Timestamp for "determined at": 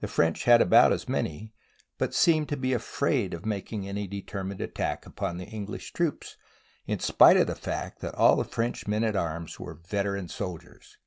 4.06-4.74